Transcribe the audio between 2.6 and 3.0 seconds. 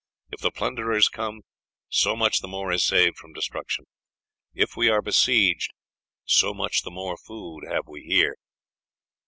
is